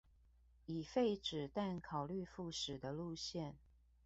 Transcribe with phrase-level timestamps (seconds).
[0.65, 3.53] 已廢止但考慮復駛的路線